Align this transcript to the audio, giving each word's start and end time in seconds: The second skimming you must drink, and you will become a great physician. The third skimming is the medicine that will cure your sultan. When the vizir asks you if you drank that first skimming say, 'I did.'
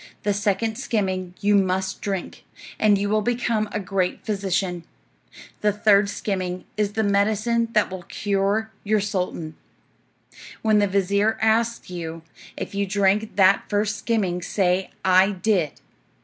The 0.23 0.33
second 0.33 0.79
skimming 0.79 1.35
you 1.41 1.53
must 1.53 2.01
drink, 2.01 2.43
and 2.79 2.97
you 2.97 3.07
will 3.07 3.21
become 3.21 3.69
a 3.71 3.79
great 3.79 4.25
physician. 4.25 4.83
The 5.59 5.71
third 5.71 6.09
skimming 6.09 6.65
is 6.75 6.93
the 6.93 7.03
medicine 7.03 7.69
that 7.73 7.91
will 7.91 8.01
cure 8.01 8.71
your 8.83 8.99
sultan. 8.99 9.57
When 10.63 10.79
the 10.79 10.87
vizir 10.87 11.37
asks 11.39 11.91
you 11.91 12.23
if 12.57 12.73
you 12.73 12.87
drank 12.87 13.35
that 13.35 13.65
first 13.69 13.95
skimming 13.99 14.41
say, 14.41 14.89
'I 15.05 15.33
did.' 15.43 15.71